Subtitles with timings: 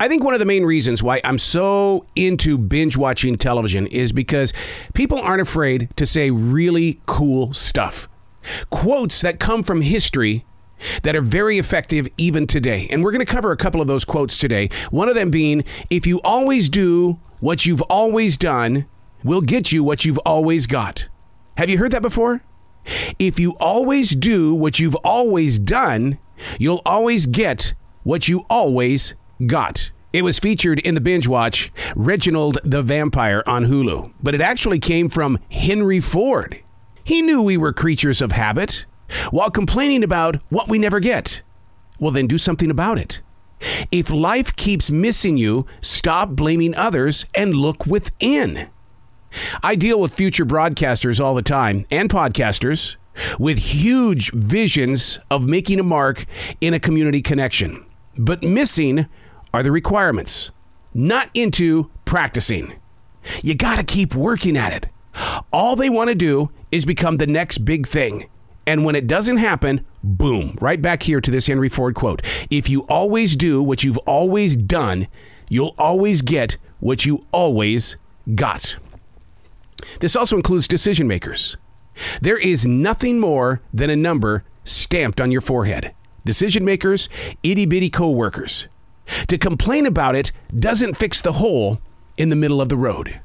[0.00, 4.12] I think one of the main reasons why I'm so into binge watching television is
[4.12, 4.52] because
[4.94, 8.08] people aren't afraid to say really cool stuff.
[8.70, 10.46] Quotes that come from history
[11.02, 12.86] that are very effective even today.
[12.92, 14.70] And we're going to cover a couple of those quotes today.
[14.92, 18.86] One of them being if you always do what you've always done,
[19.24, 21.08] will get you what you've always got.
[21.56, 22.44] Have you heard that before?
[23.18, 26.18] If you always do what you've always done,
[26.56, 27.74] you'll always get
[28.04, 29.14] what you always
[29.46, 29.90] got.
[30.12, 34.78] It was featured in the binge watch Reginald the Vampire on Hulu, but it actually
[34.78, 36.62] came from Henry Ford.
[37.04, 38.86] He knew we were creatures of habit
[39.30, 41.42] while complaining about what we never get.
[41.98, 43.20] Well, then do something about it.
[43.90, 48.68] If life keeps missing you, stop blaming others and look within.
[49.62, 52.96] I deal with future broadcasters all the time and podcasters
[53.38, 56.24] with huge visions of making a mark
[56.60, 57.84] in a community connection,
[58.16, 59.06] but missing
[59.52, 60.50] are the requirements,
[60.94, 62.74] not into practicing.
[63.42, 64.88] You got to keep working at it.
[65.52, 68.28] All they want to do is become the next big thing.
[68.66, 72.22] And when it doesn't happen, boom, right back here to this Henry Ford quote.
[72.50, 75.08] If you always do what you've always done,
[75.48, 77.96] you'll always get what you always
[78.34, 78.76] got.
[80.00, 81.56] This also includes decision makers.
[82.20, 85.94] There is nothing more than a number stamped on your forehead.
[86.24, 87.08] Decision makers,
[87.42, 88.68] itty bitty co workers.
[89.28, 91.80] To complain about it doesn't fix the hole
[92.16, 93.20] in the middle of the road.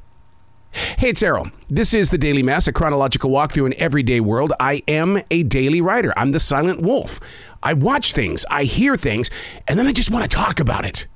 [0.98, 1.52] Hey, it's Arroe.
[1.70, 4.52] This is the Daily Mess, a chronological walk through an everyday world.
[4.58, 6.12] I am a daily writer.
[6.16, 7.20] I'm the silent wolf.
[7.62, 9.30] I watch things, I hear things,
[9.68, 11.06] and then I just want to talk about it.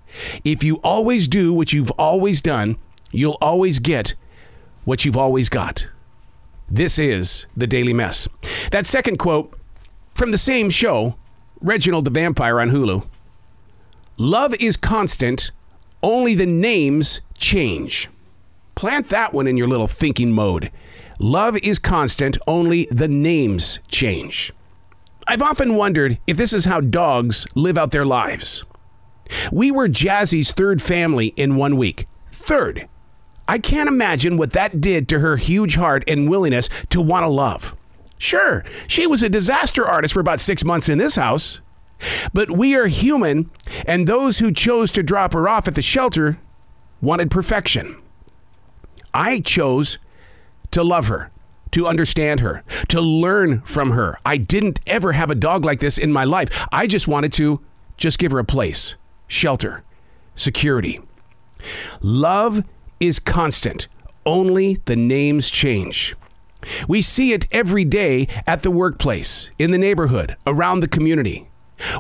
[0.45, 2.77] If you always do what you've always done,
[3.11, 4.15] you'll always get
[4.85, 5.89] what you've always got.
[6.71, 8.29] This is the Daily Mess.
[8.71, 9.53] That second quote
[10.15, 11.17] from the same show,
[11.61, 13.07] Reginald the Vampire on Hulu.
[14.21, 15.53] Love is constant,
[16.03, 18.09] only the names change.
[18.75, 20.73] Plant that one in your little thinking mode.
[21.21, 24.53] Love is constant, only the names change.
[25.29, 28.65] I've often wondered if this is how dogs live out their lives.
[29.53, 32.09] We were Jazzy's third family in one week.
[32.33, 32.89] Third.
[33.47, 37.29] I can't imagine what that did to her huge heart and willingness to want to
[37.29, 37.77] love.
[38.19, 41.61] Sure, she was a disaster artist for about six months in this house.
[42.33, 43.51] But we are human,
[43.87, 46.39] and those who chose to drop her off at the shelter
[47.01, 47.97] wanted perfection.
[49.15, 49.99] I chose
[50.71, 51.31] to love her,
[51.73, 54.19] to understand her, to learn from her.
[54.25, 56.67] I didn't ever have a dog like this in my life.
[56.71, 57.61] I just wanted to
[57.97, 59.83] just give her a place, shelter,
[60.35, 61.01] security.
[62.01, 62.65] Love
[63.01, 63.89] is constant,
[64.25, 66.15] only the names change.
[66.87, 71.49] We see it every day at the workplace, in the neighborhood, around the community.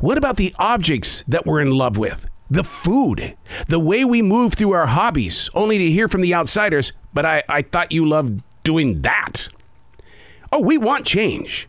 [0.00, 2.28] What about the objects that we're in love with?
[2.50, 6.92] The food, the way we move through our hobbies, only to hear from the outsiders,
[7.12, 9.48] but I, I thought you loved doing that.
[10.50, 11.68] Oh, we want change.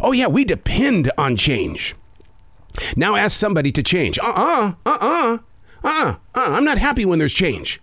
[0.00, 1.94] Oh, yeah, we depend on change.
[2.94, 4.18] Now ask somebody to change.
[4.18, 5.38] Uh uh-uh, uh, uh uh,
[5.84, 7.80] uh, uh, I'm not happy when there's change.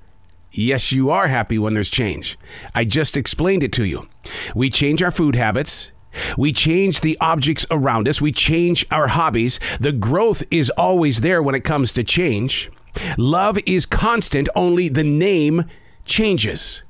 [0.51, 2.37] Yes, you are happy when there's change.
[2.75, 4.07] I just explained it to you.
[4.53, 5.91] We change our food habits,
[6.37, 8.21] we change the objects around us.
[8.21, 9.59] We change our hobbies.
[9.79, 12.71] The growth is always there when it comes to change.
[13.17, 15.65] Love is constant, only the name
[16.05, 16.83] changes.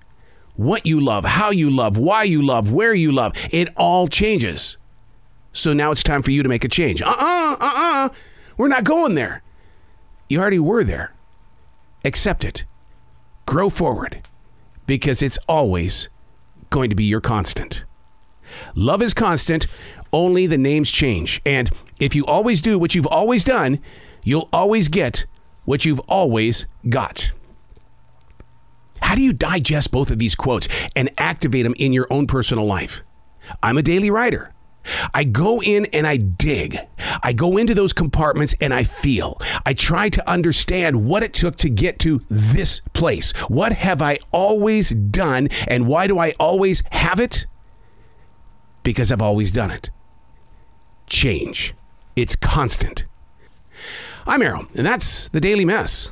[0.55, 4.77] What you love, how you love, why you love, where you love, it all changes.
[5.51, 7.01] So now it's time for you to make a change.
[7.01, 7.71] Uh uh-uh, uh, uh
[8.05, 8.09] uh.
[8.57, 9.41] We're not going there.
[10.29, 11.13] You already were there.
[12.05, 12.65] Accept it.
[13.45, 14.21] Grow forward
[14.85, 16.09] because it's always
[16.69, 17.83] going to be your constant.
[18.75, 19.67] Love is constant,
[20.11, 21.41] only the names change.
[21.45, 21.69] And
[21.99, 23.79] if you always do what you've always done,
[24.23, 25.25] you'll always get
[25.65, 27.31] what you've always got.
[29.01, 32.65] How do you digest both of these quotes and activate them in your own personal
[32.65, 33.01] life?
[33.61, 34.53] I'm a daily writer.
[35.13, 36.77] I go in and I dig.
[37.21, 39.39] I go into those compartments and I feel.
[39.65, 43.31] I try to understand what it took to get to this place.
[43.47, 47.45] What have I always done and why do I always have it?
[48.83, 49.89] Because I've always done it.
[51.07, 51.73] Change.
[52.15, 53.05] It's constant.
[54.25, 56.11] I'm Arroe, and that's the Daily Mess.